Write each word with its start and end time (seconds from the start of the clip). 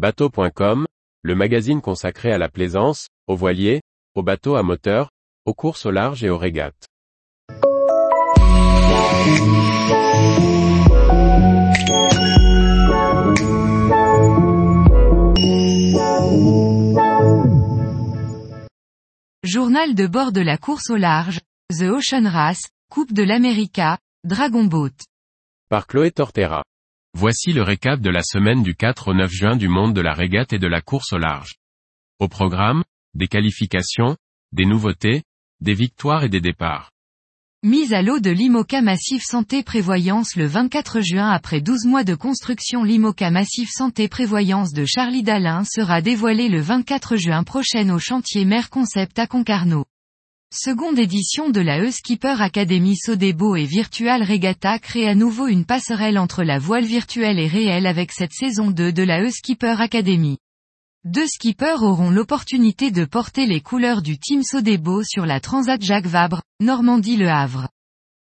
Bateau.com, 0.00 0.86
le 1.20 1.34
magazine 1.34 1.82
consacré 1.82 2.32
à 2.32 2.38
la 2.38 2.48
plaisance, 2.48 3.08
aux 3.26 3.36
voiliers, 3.36 3.82
aux 4.14 4.22
bateaux 4.22 4.56
à 4.56 4.62
moteur, 4.62 5.10
aux 5.44 5.52
courses 5.52 5.84
au 5.84 5.90
large 5.90 6.24
et 6.24 6.30
aux 6.30 6.38
régates. 6.38 6.86
Journal 19.44 19.94
de 19.94 20.06
bord 20.06 20.32
de 20.32 20.40
la 20.40 20.56
course 20.56 20.88
au 20.88 20.96
large, 20.96 21.40
The 21.78 21.90
Ocean 21.90 22.26
Race, 22.26 22.70
Coupe 22.90 23.12
de 23.12 23.22
l'America, 23.22 23.98
Dragon 24.24 24.64
Boat. 24.64 24.96
Par 25.68 25.86
Chloé 25.86 26.10
Tortera. 26.10 26.64
Voici 27.14 27.52
le 27.52 27.62
récap 27.62 28.00
de 28.00 28.08
la 28.08 28.22
semaine 28.22 28.62
du 28.62 28.74
4 28.74 29.08
au 29.08 29.14
9 29.14 29.30
juin 29.30 29.56
du 29.56 29.68
monde 29.68 29.94
de 29.94 30.00
la 30.00 30.14
régate 30.14 30.52
et 30.52 30.58
de 30.58 30.68
la 30.68 30.80
course 30.80 31.12
au 31.12 31.18
large. 31.18 31.56
Au 32.20 32.28
programme, 32.28 32.84
des 33.14 33.26
qualifications, 33.26 34.16
des 34.52 34.64
nouveautés, 34.64 35.22
des 35.60 35.74
victoires 35.74 36.24
et 36.24 36.28
des 36.28 36.40
départs. 36.40 36.90
Mise 37.62 37.92
à 37.92 38.00
l'eau 38.00 38.20
de 38.20 38.30
l'IMOCA 38.30 38.80
Massif 38.80 39.22
Santé 39.22 39.62
Prévoyance 39.62 40.34
le 40.34 40.46
24 40.46 41.02
juin 41.02 41.28
après 41.28 41.60
12 41.60 41.84
mois 41.84 42.04
de 42.04 42.14
construction 42.14 42.84
l'IMOCA 42.84 43.30
Massif 43.30 43.68
Santé 43.70 44.08
Prévoyance 44.08 44.72
de 44.72 44.86
Charlie 44.86 45.22
Dalin 45.22 45.64
sera 45.64 46.00
dévoilée 46.00 46.48
le 46.48 46.60
24 46.60 47.16
juin 47.16 47.42
prochain 47.42 47.90
au 47.90 47.98
chantier 47.98 48.46
Mer 48.46 48.70
Concept 48.70 49.18
à 49.18 49.26
Concarneau. 49.26 49.84
Seconde 50.52 50.98
édition 50.98 51.48
de 51.48 51.60
la 51.60 51.80
E-Skipper 51.80 52.42
Academy 52.42 52.96
Sodebo 52.96 53.54
et 53.54 53.66
Virtual 53.66 54.20
Regatta 54.20 54.80
crée 54.80 55.06
à 55.06 55.14
nouveau 55.14 55.46
une 55.46 55.64
passerelle 55.64 56.18
entre 56.18 56.42
la 56.42 56.58
voile 56.58 56.84
virtuelle 56.84 57.38
et 57.38 57.46
réelle 57.46 57.86
avec 57.86 58.10
cette 58.10 58.32
saison 58.32 58.72
2 58.72 58.92
de 58.92 59.04
la 59.04 59.22
E-Skipper 59.22 59.76
Academy. 59.78 60.38
Deux 61.04 61.28
skippers 61.28 61.84
auront 61.84 62.10
l'opportunité 62.10 62.90
de 62.90 63.04
porter 63.04 63.46
les 63.46 63.60
couleurs 63.60 64.02
du 64.02 64.18
Team 64.18 64.42
Sodebo 64.42 65.04
sur 65.04 65.24
la 65.24 65.38
Transat 65.38 65.80
Jacques 65.80 66.08
Vabre, 66.08 66.42
Normandie-Le 66.58 67.28
Havre. 67.28 67.68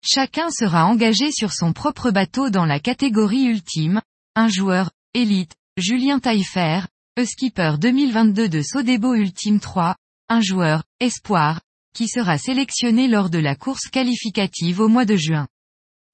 Chacun 0.04 0.50
sera 0.50 0.86
engagé 0.86 1.30
sur 1.30 1.52
son 1.52 1.72
propre 1.72 2.10
bateau 2.10 2.50
dans 2.50 2.66
la 2.66 2.80
catégorie 2.80 3.44
ultime, 3.44 4.02
un 4.34 4.48
joueur, 4.48 4.90
élite, 5.14 5.54
Julien 5.76 6.18
Taillefer, 6.18 6.80
E-Skipper 7.16 7.76
2022 7.78 8.48
de 8.48 8.60
Sodebo 8.60 9.14
Ultime 9.14 9.60
3, 9.60 9.94
un 10.28 10.40
joueur, 10.40 10.82
espoir, 10.98 11.60
qui 11.98 12.06
sera 12.06 12.38
sélectionné 12.38 13.08
lors 13.08 13.28
de 13.28 13.40
la 13.40 13.56
course 13.56 13.88
qualificative 13.88 14.78
au 14.78 14.86
mois 14.86 15.04
de 15.04 15.16
juin. 15.16 15.48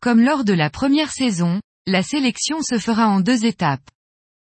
Comme 0.01 0.23
lors 0.23 0.43
de 0.43 0.55
la 0.55 0.71
première 0.71 1.13
saison, 1.13 1.61
la 1.87 2.03
sélection 2.03 2.63
se 2.63 2.79
fera 2.79 3.07
en 3.07 3.21
deux 3.21 3.45
étapes. 3.45 3.87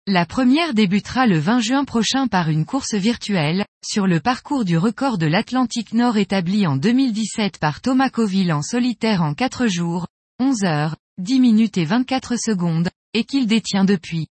La 0.08 0.26
première 0.26 0.74
débutera 0.74 1.28
le 1.28 1.38
20 1.38 1.60
juin 1.60 1.84
prochain 1.84 2.30
par 2.30 2.48
une 2.48 2.64
course 2.64 2.94
virtuelle, 2.94 3.66
sur 3.86 4.08
le 4.08 4.22
parcours 4.22 4.64
du 4.64 4.78
record 4.78 5.18
de 5.18 5.26
l'Atlantique 5.26 5.92
Nord 5.92 6.16
établi 6.16 6.66
en 6.68 6.78
2017 6.78 7.58
par 7.58 7.82
Thomas 7.82 8.10
Coville 8.10 8.54
en 8.54 8.62
solitaire 8.62 9.22
en 9.22 9.34
4 9.34 9.68
jours, 9.68 10.08
11 10.40 10.64
heures, 10.64 10.96
10 11.18 11.42
minutes 11.42 11.78
et 11.78 11.84
24 11.84 12.38
secondes, 12.38 12.88
et 13.14 13.26
qu'il 13.26 13.46
détient 13.46 13.84
depuis. 13.84 14.28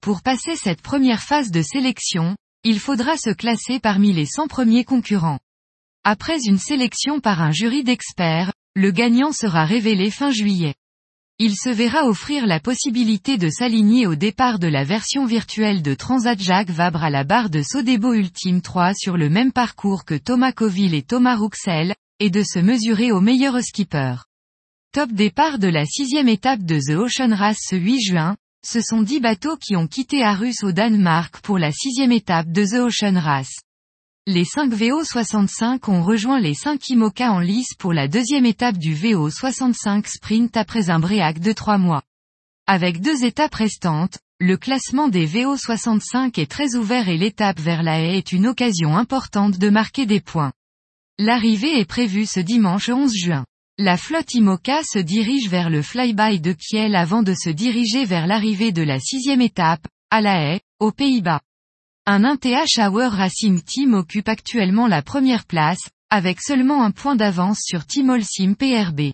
Pour 0.00 0.22
passer 0.22 0.56
cette 0.56 0.82
première 0.82 1.22
phase 1.22 1.52
de 1.52 1.62
sélection, 1.62 2.34
il 2.64 2.80
faudra 2.80 3.16
se 3.16 3.30
classer 3.30 3.78
parmi 3.78 4.12
les 4.12 4.26
100 4.26 4.48
premiers 4.48 4.84
concurrents. 4.84 5.38
Après 6.04 6.46
une 6.46 6.58
sélection 6.58 7.20
par 7.20 7.40
un 7.40 7.52
jury 7.52 7.84
d'experts, 7.84 8.52
le 8.74 8.90
gagnant 8.90 9.30
sera 9.30 9.64
révélé 9.64 10.10
fin 10.10 10.32
juillet. 10.32 10.74
Il 11.38 11.54
se 11.54 11.70
verra 11.70 12.06
offrir 12.06 12.44
la 12.44 12.58
possibilité 12.58 13.38
de 13.38 13.48
s'aligner 13.48 14.08
au 14.08 14.16
départ 14.16 14.58
de 14.58 14.66
la 14.66 14.82
version 14.82 15.26
virtuelle 15.26 15.80
de 15.80 15.94
Transat 15.94 16.40
Jacques 16.40 16.70
Vabre 16.70 17.04
à 17.04 17.10
la 17.10 17.22
barre 17.22 17.50
de 17.50 17.62
Sodebo 17.62 18.14
Ultime 18.14 18.62
3 18.62 18.94
sur 18.94 19.16
le 19.16 19.30
même 19.30 19.52
parcours 19.52 20.04
que 20.04 20.16
Thomas 20.16 20.50
Coville 20.50 20.94
et 20.94 21.02
Thomas 21.02 21.36
Rouxel, 21.36 21.94
et 22.18 22.30
de 22.30 22.42
se 22.42 22.58
mesurer 22.58 23.12
au 23.12 23.20
meilleur 23.20 23.62
skipper. 23.62 24.16
Top 24.92 25.12
départ 25.12 25.60
de 25.60 25.68
la 25.68 25.86
sixième 25.86 26.28
étape 26.28 26.64
de 26.64 26.80
The 26.80 26.98
Ocean 26.98 27.32
Race 27.32 27.60
ce 27.60 27.76
8 27.76 28.00
juin, 28.00 28.36
ce 28.66 28.80
sont 28.80 29.02
dix 29.02 29.20
bateaux 29.20 29.56
qui 29.56 29.76
ont 29.76 29.86
quitté 29.86 30.24
Arus 30.24 30.64
au 30.64 30.72
Danemark 30.72 31.40
pour 31.42 31.58
la 31.58 31.70
sixième 31.70 32.12
étape 32.12 32.50
de 32.50 32.66
The 32.66 32.80
Ocean 32.80 33.20
Race. 33.20 33.54
Les 34.28 34.44
5 34.44 34.72
VO65 34.72 35.90
ont 35.90 36.04
rejoint 36.04 36.38
les 36.38 36.54
5 36.54 36.90
IMOCA 36.90 37.32
en 37.32 37.40
lice 37.40 37.74
pour 37.76 37.92
la 37.92 38.06
deuxième 38.06 38.46
étape 38.46 38.78
du 38.78 38.94
VO65 38.94 40.06
Sprint 40.06 40.56
après 40.56 40.90
un 40.90 41.00
break 41.00 41.40
de 41.40 41.52
3 41.52 41.76
mois. 41.76 42.02
Avec 42.68 43.00
deux 43.00 43.24
étapes 43.24 43.56
restantes, 43.56 44.20
le 44.38 44.56
classement 44.56 45.08
des 45.08 45.26
VO65 45.26 46.38
est 46.40 46.48
très 46.48 46.76
ouvert 46.76 47.08
et 47.08 47.18
l'étape 47.18 47.58
vers 47.58 47.82
la 47.82 48.00
haie 48.00 48.16
est 48.16 48.30
une 48.30 48.46
occasion 48.46 48.96
importante 48.96 49.58
de 49.58 49.70
marquer 49.70 50.06
des 50.06 50.20
points. 50.20 50.52
L'arrivée 51.18 51.80
est 51.80 51.84
prévue 51.84 52.26
ce 52.26 52.38
dimanche 52.38 52.90
11 52.90 53.12
juin. 53.12 53.44
La 53.76 53.96
flotte 53.96 54.34
IMOCA 54.34 54.84
se 54.84 55.00
dirige 55.00 55.48
vers 55.48 55.68
le 55.68 55.82
flyby 55.82 56.38
de 56.38 56.52
Kiel 56.52 56.94
avant 56.94 57.24
de 57.24 57.34
se 57.34 57.50
diriger 57.50 58.04
vers 58.04 58.28
l'arrivée 58.28 58.70
de 58.70 58.82
la 58.82 59.00
sixième 59.00 59.40
étape, 59.40 59.84
à 60.12 60.20
la 60.20 60.40
haie, 60.44 60.60
aux 60.78 60.92
Pays-Bas. 60.92 61.40
Un 62.04 62.24
1TH 62.24 62.80
Hour 62.80 63.12
Racing 63.12 63.62
Team 63.62 63.94
occupe 63.94 64.28
actuellement 64.28 64.88
la 64.88 65.02
première 65.02 65.44
place, 65.44 65.78
avec 66.10 66.42
seulement 66.42 66.82
un 66.82 66.90
point 66.90 67.14
d'avance 67.14 67.60
sur 67.62 67.86
Team 67.86 68.10
Allsim 68.10 68.54
PRB. 68.54 69.12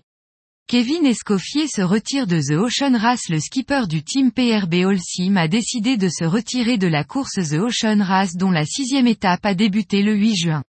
Kevin 0.67 1.05
Escoffier 1.05 1.67
se 1.67 1.83
retire 1.83 2.25
de 2.25 2.41
The 2.41 2.57
Ocean 2.57 2.97
Race 2.97 3.29
Le 3.29 3.39
skipper 3.39 3.85
du 3.87 4.01
Team 4.01 4.31
PRB 4.31 4.85
Allsim 4.89 5.37
a 5.37 5.47
décidé 5.47 5.97
de 5.97 6.09
se 6.09 6.23
retirer 6.23 6.79
de 6.79 6.87
la 6.87 7.03
course 7.03 7.35
The 7.35 7.59
Ocean 7.59 8.01
Race 8.01 8.35
dont 8.35 8.49
la 8.49 8.65
sixième 8.65 9.05
étape 9.05 9.45
a 9.45 9.53
débuté 9.53 10.01
le 10.01 10.15
8 10.15 10.35
juin. 10.35 10.63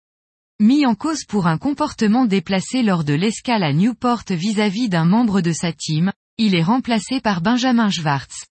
Mis 0.59 0.86
en 0.86 0.96
cause 0.96 1.24
pour 1.24 1.47
un 1.47 1.57
comportement 1.57 2.25
déplacé 2.25 2.84
lors 2.84 3.06
de 3.06 3.13
l'escale 3.13 3.63
à 3.63 3.72
Newport 3.72 4.24
vis-à-vis 4.30 4.90
d'un 4.90 5.06
membre 5.06 5.40
de 5.40 5.53
sa 5.53 5.72
team, 5.72 6.12
il 6.38 6.53
est 6.53 6.63
remplacé 6.63 7.22
par 7.22 7.40
Benjamin 7.40 7.90
Schwartz. 7.90 8.49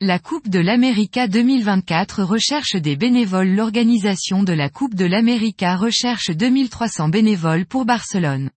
La 0.00 0.20
Coupe 0.20 0.48
de 0.48 0.60
l'América 0.60 1.26
2024 1.26 2.22
recherche 2.22 2.76
des 2.76 2.94
bénévoles 2.94 3.56
L'organisation 3.56 4.44
de 4.44 4.52
la 4.52 4.70
Coupe 4.70 4.94
de 4.94 5.04
l'América 5.04 5.74
recherche 5.74 6.30
2300 6.30 7.08
bénévoles 7.08 7.66
pour 7.66 7.84
Barcelone. 7.84 8.52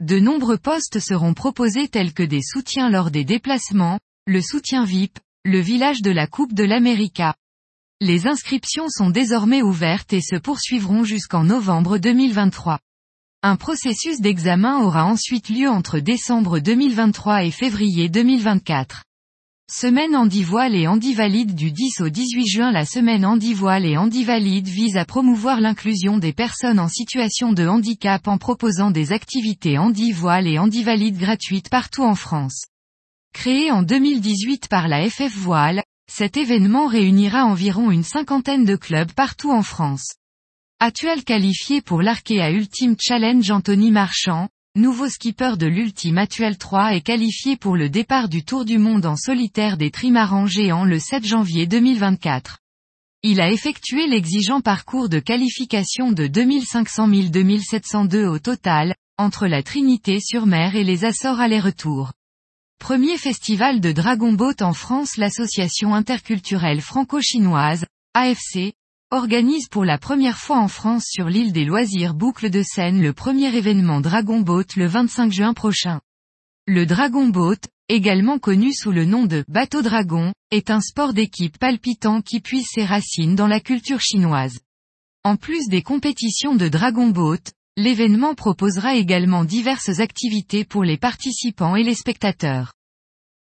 De 0.00 0.18
nombreux 0.18 0.56
postes 0.56 0.98
seront 0.98 1.34
proposés 1.34 1.88
tels 1.88 2.14
que 2.14 2.22
des 2.22 2.40
soutiens 2.40 2.88
lors 2.88 3.10
des 3.10 3.24
déplacements, 3.24 3.98
le 4.26 4.40
soutien 4.40 4.86
VIP, 4.86 5.18
le 5.44 5.60
village 5.60 6.00
de 6.00 6.10
la 6.10 6.26
Coupe 6.26 6.54
de 6.54 6.64
l'América. 6.64 7.34
Les 8.00 8.26
inscriptions 8.26 8.88
sont 8.88 9.10
désormais 9.10 9.60
ouvertes 9.60 10.14
et 10.14 10.22
se 10.22 10.36
poursuivront 10.36 11.04
jusqu'en 11.04 11.44
novembre 11.44 11.98
2023. 11.98 12.78
Un 13.42 13.56
processus 13.56 14.22
d'examen 14.22 14.78
aura 14.78 15.04
ensuite 15.04 15.50
lieu 15.50 15.68
entre 15.68 15.98
décembre 15.98 16.58
2023 16.58 17.44
et 17.44 17.50
février 17.50 18.08
2024. 18.08 19.04
Semaine 19.72 20.16
Handivoile 20.16 20.74
et 20.74 20.88
Handivalide 20.88 21.54
du 21.54 21.70
10 21.70 22.00
au 22.00 22.08
18 22.08 22.46
juin 22.48 22.72
La 22.72 22.84
semaine 22.84 23.24
Handivoile 23.24 23.86
et 23.86 23.96
Handivalide 23.96 24.66
vise 24.66 24.96
à 24.96 25.04
promouvoir 25.04 25.60
l'inclusion 25.60 26.18
des 26.18 26.32
personnes 26.32 26.80
en 26.80 26.88
situation 26.88 27.52
de 27.52 27.68
handicap 27.68 28.26
en 28.26 28.36
proposant 28.36 28.90
des 28.90 29.12
activités 29.12 29.78
handivoile 29.78 30.48
et 30.48 30.58
handivalide 30.58 31.16
gratuites 31.16 31.68
partout 31.68 32.02
en 32.02 32.16
France. 32.16 32.64
Créé 33.32 33.70
en 33.70 33.84
2018 33.84 34.66
par 34.66 34.88
la 34.88 35.08
FF 35.08 35.36
Voile, 35.36 35.84
cet 36.10 36.36
événement 36.36 36.88
réunira 36.88 37.44
environ 37.44 37.92
une 37.92 38.02
cinquantaine 38.02 38.64
de 38.64 38.74
clubs 38.74 39.12
partout 39.12 39.52
en 39.52 39.62
France. 39.62 40.16
Actuel 40.80 41.22
qualifié 41.22 41.80
pour 41.80 42.02
l'Arkea 42.02 42.50
Ultimate 42.50 42.98
Challenge 43.00 43.48
Anthony 43.48 43.92
Marchand, 43.92 44.48
nouveau 44.76 45.08
skipper 45.08 45.56
de 45.56 45.66
l'Ultime 45.66 46.18
Actuel 46.18 46.56
3 46.56 46.94
est 46.94 47.00
qualifié 47.00 47.56
pour 47.56 47.76
le 47.76 47.88
départ 47.88 48.28
du 48.28 48.44
Tour 48.44 48.64
du 48.64 48.78
Monde 48.78 49.04
en 49.04 49.16
solitaire 49.16 49.76
des 49.76 49.90
trimarans 49.90 50.46
géants 50.46 50.84
le 50.84 50.98
7 50.98 51.26
janvier 51.26 51.66
2024. 51.66 52.58
Il 53.22 53.40
a 53.40 53.50
effectué 53.50 54.06
l'exigeant 54.06 54.60
parcours 54.60 55.08
de 55.08 55.18
qualification 55.18 56.12
de 56.12 56.26
2500 56.28 57.08
2702 57.08 58.26
au 58.26 58.38
total, 58.38 58.94
entre 59.18 59.46
la 59.46 59.62
Trinité-sur-Mer 59.62 60.76
et 60.76 60.84
les 60.84 61.04
Açores 61.04 61.40
aller-retour. 61.40 62.12
Premier 62.78 63.18
festival 63.18 63.80
de 63.80 63.92
Dragon 63.92 64.32
Boat 64.32 64.62
en 64.62 64.72
France 64.72 65.16
l'association 65.16 65.94
interculturelle 65.94 66.80
franco-chinoise, 66.80 67.84
AFC, 68.14 68.72
organise 69.12 69.66
pour 69.68 69.84
la 69.84 69.98
première 69.98 70.38
fois 70.38 70.58
en 70.58 70.68
France 70.68 71.04
sur 71.08 71.28
l'île 71.28 71.52
des 71.52 71.64
loisirs 71.64 72.14
Boucle 72.14 72.48
de 72.48 72.62
Seine 72.62 73.02
le 73.02 73.12
premier 73.12 73.52
événement 73.56 74.00
Dragon 74.00 74.40
Boat 74.40 74.76
le 74.76 74.86
25 74.86 75.32
juin 75.32 75.52
prochain. 75.52 76.00
Le 76.68 76.86
Dragon 76.86 77.26
Boat, 77.26 77.58
également 77.88 78.38
connu 78.38 78.72
sous 78.72 78.92
le 78.92 79.04
nom 79.04 79.26
de 79.26 79.44
bateau 79.48 79.82
dragon, 79.82 80.32
est 80.52 80.70
un 80.70 80.80
sport 80.80 81.12
d'équipe 81.12 81.58
palpitant 81.58 82.22
qui 82.22 82.40
puise 82.40 82.68
ses 82.70 82.84
racines 82.84 83.34
dans 83.34 83.48
la 83.48 83.58
culture 83.58 84.00
chinoise. 84.00 84.60
En 85.24 85.34
plus 85.34 85.66
des 85.66 85.82
compétitions 85.82 86.54
de 86.54 86.68
Dragon 86.68 87.08
Boat, 87.08 87.50
l'événement 87.76 88.36
proposera 88.36 88.94
également 88.94 89.44
diverses 89.44 89.98
activités 89.98 90.64
pour 90.64 90.84
les 90.84 90.98
participants 90.98 91.74
et 91.74 91.82
les 91.82 91.96
spectateurs. 91.96 92.74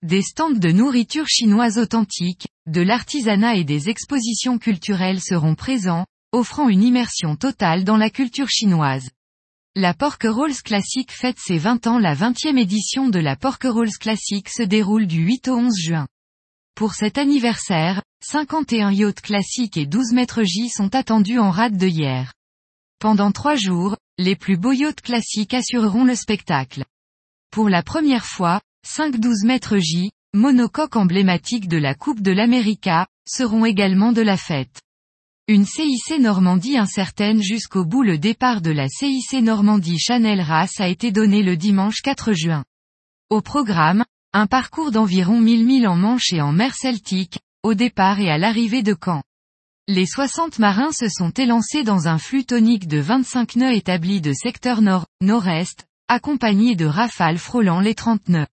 Des 0.03 0.21
stands 0.21 0.51
de 0.51 0.71
nourriture 0.71 1.27
chinoise 1.27 1.79
authentique, 1.79 2.45
de 2.67 2.81
l'artisanat 2.81 3.56
et 3.56 3.63
des 3.63 3.89
expositions 3.89 4.57
culturelles 4.57 5.21
seront 5.21 5.56
présents, 5.56 6.06
offrant 6.31 6.67
une 6.67 6.83
immersion 6.83 7.35
totale 7.35 7.83
dans 7.83 7.97
la 7.97 8.09
culture 8.09 8.50
chinoise. 8.50 9.09
La 9.75 9.94
Rolls 10.00 10.62
Classic 10.63 11.12
fête 11.12 11.38
ses 11.38 11.57
20 11.57 11.85
ans. 11.85 12.00
La 12.00 12.15
20e 12.15 12.57
édition 12.57 13.09
de 13.09 13.19
la 13.19 13.35
Rolls 13.35 13.97
Classic 14.00 14.47
se 14.50 14.63
déroule 14.63 15.06
du 15.06 15.21
8 15.21 15.50
au 15.50 15.57
11 15.57 15.75
juin. 15.77 16.07
Pour 16.75 16.94
cet 16.94 17.17
anniversaire, 17.17 18.01
51 18.23 18.91
yachts 18.91 19.21
classiques 19.21 19.77
et 19.77 19.85
12 19.85 20.13
mètres 20.13 20.44
J 20.44 20.69
sont 20.69 20.95
attendus 20.95 21.39
en 21.39 21.51
rade 21.51 21.77
de 21.77 21.88
hier. 21.88 22.33
Pendant 23.00 23.31
trois 23.31 23.56
jours, 23.56 23.97
les 24.18 24.35
plus 24.35 24.57
beaux 24.57 24.71
yachts 24.71 25.01
classiques 25.01 25.53
assureront 25.53 26.06
le 26.06 26.15
spectacle. 26.15 26.85
Pour 27.51 27.69
la 27.69 27.83
première 27.83 28.25
fois, 28.25 28.61
5 28.88 29.19
12 29.19 29.44
mètres 29.44 29.77
J, 29.77 30.11
monocoques 30.35 30.97
emblématiques 30.97 31.69
de 31.69 31.77
la 31.77 31.95
Coupe 31.95 32.21
de 32.21 32.31
l'América, 32.31 33.07
seront 33.25 33.63
également 33.65 34.11
de 34.11 34.21
la 34.21 34.35
fête. 34.35 34.81
Une 35.47 35.65
CIC 35.65 36.19
Normandie 36.19 36.77
incertaine 36.77 37.41
jusqu'au 37.41 37.85
bout 37.85 38.03
le 38.03 38.17
départ 38.17 38.61
de 38.61 38.71
la 38.71 38.89
CIC 38.89 39.41
Normandie 39.41 39.97
Chanel 39.97 40.41
Race 40.41 40.79
a 40.79 40.89
été 40.89 41.11
donné 41.11 41.41
le 41.41 41.55
dimanche 41.55 42.01
4 42.03 42.33
juin. 42.33 42.65
Au 43.29 43.41
programme, 43.41 44.03
un 44.33 44.45
parcours 44.45 44.91
d'environ 44.91 45.39
1000 45.39 45.65
milles 45.65 45.87
en 45.87 45.95
Manche 45.95 46.33
et 46.33 46.41
en 46.41 46.51
mer 46.51 46.75
Celtique, 46.75 47.39
au 47.63 47.73
départ 47.73 48.19
et 48.19 48.29
à 48.29 48.37
l'arrivée 48.37 48.83
de 48.83 48.95
Caen. 49.01 49.23
Les 49.87 50.05
60 50.05 50.59
marins 50.59 50.91
se 50.91 51.07
sont 51.07 51.29
élancés 51.29 51.83
dans 51.83 52.09
un 52.09 52.17
flux 52.17 52.43
tonique 52.43 52.87
de 52.87 52.99
25 52.99 53.55
nœuds 53.55 53.73
établis 53.73 54.19
de 54.19 54.33
secteur 54.33 54.81
nord-nord-est, 54.81 55.85
accompagnés 56.09 56.75
de 56.75 56.85
rafales 56.85 57.37
frôlant 57.37 57.79
les 57.79 57.95
30 57.95 58.27
nœuds. 58.27 58.47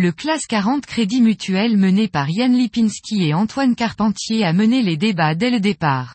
Le 0.00 0.12
classe 0.12 0.46
40 0.46 0.86
Crédit 0.86 1.20
Mutuel 1.20 1.76
mené 1.76 2.06
par 2.06 2.30
Yann 2.30 2.56
Lipinski 2.56 3.24
et 3.24 3.34
Antoine 3.34 3.74
Carpentier 3.74 4.44
a 4.44 4.52
mené 4.52 4.80
les 4.80 4.96
débats 4.96 5.34
dès 5.34 5.50
le 5.50 5.58
départ. 5.58 6.14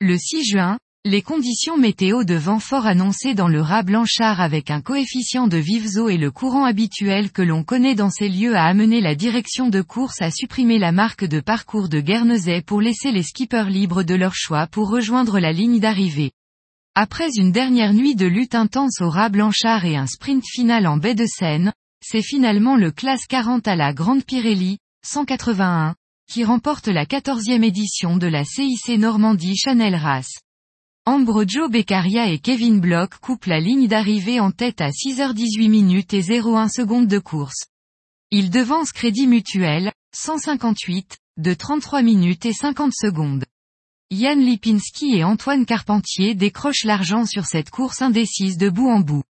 Le 0.00 0.16
6 0.16 0.44
juin, 0.44 0.78
les 1.04 1.20
conditions 1.20 1.76
météo 1.76 2.22
de 2.22 2.36
vent 2.36 2.60
fort 2.60 2.86
annoncées 2.86 3.34
dans 3.34 3.48
le 3.48 3.60
rat 3.60 3.82
Blanchard 3.82 4.40
avec 4.40 4.70
un 4.70 4.80
coefficient 4.80 5.48
de 5.48 5.56
vives 5.56 5.98
eaux 5.98 6.08
et 6.08 6.16
le 6.16 6.30
courant 6.30 6.64
habituel 6.64 7.32
que 7.32 7.42
l'on 7.42 7.64
connaît 7.64 7.96
dans 7.96 8.10
ces 8.10 8.28
lieux 8.28 8.54
a 8.54 8.66
amené 8.66 9.00
la 9.00 9.16
direction 9.16 9.68
de 9.68 9.82
course 9.82 10.22
à 10.22 10.30
supprimer 10.30 10.78
la 10.78 10.92
marque 10.92 11.24
de 11.24 11.40
parcours 11.40 11.88
de 11.88 11.98
Guernesey 11.98 12.62
pour 12.62 12.80
laisser 12.80 13.10
les 13.10 13.24
skippers 13.24 13.68
libres 13.68 14.04
de 14.04 14.14
leur 14.14 14.36
choix 14.36 14.68
pour 14.68 14.90
rejoindre 14.90 15.40
la 15.40 15.50
ligne 15.50 15.80
d'arrivée. 15.80 16.30
Après 16.94 17.30
une 17.36 17.50
dernière 17.50 17.94
nuit 17.94 18.14
de 18.14 18.26
lutte 18.26 18.54
intense 18.54 19.00
au 19.00 19.10
rat 19.10 19.28
Blanchard 19.28 19.84
et 19.86 19.96
un 19.96 20.06
sprint 20.06 20.44
final 20.46 20.86
en 20.86 20.98
baie 20.98 21.16
de 21.16 21.26
Seine, 21.26 21.72
c'est 22.02 22.22
finalement 22.22 22.76
le 22.76 22.90
classe 22.90 23.26
40 23.26 23.66
à 23.68 23.76
la 23.76 23.92
Grande 23.92 24.24
Pirelli, 24.24 24.78
181, 25.04 25.94
qui 26.28 26.44
remporte 26.44 26.88
la 26.88 27.06
14e 27.06 27.62
édition 27.62 28.16
de 28.16 28.26
la 28.26 28.44
CIC 28.44 28.98
Normandie 28.98 29.56
Chanel 29.56 29.94
Race. 29.94 30.40
Ambrogio 31.06 31.68
Beccaria 31.68 32.30
et 32.30 32.38
Kevin 32.38 32.80
Block 32.80 33.16
coupent 33.18 33.46
la 33.46 33.60
ligne 33.60 33.88
d'arrivée 33.88 34.40
en 34.40 34.50
tête 34.50 34.82
à 34.82 34.90
6h18 34.90 35.70
minutes 35.70 36.12
et 36.12 36.22
01 36.22 36.68
secondes 36.68 37.06
de 37.06 37.18
course. 37.18 37.66
Ils 38.30 38.50
devancent 38.50 38.92
Crédit 38.92 39.26
Mutuel, 39.26 39.92
158, 40.14 41.16
de 41.38 41.54
33 41.54 42.02
minutes 42.02 42.44
et 42.44 42.52
50 42.52 42.92
secondes. 42.94 43.44
Yann 44.10 44.38
Lipinski 44.38 45.16
et 45.16 45.24
Antoine 45.24 45.64
Carpentier 45.64 46.34
décrochent 46.34 46.84
l'argent 46.84 47.24
sur 47.24 47.46
cette 47.46 47.70
course 47.70 48.02
indécise 48.02 48.58
de 48.58 48.68
bout 48.68 48.88
en 48.88 49.00
bout. 49.00 49.22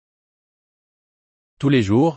Tous 1.60 1.68
les 1.68 1.82
jours, 1.82 2.16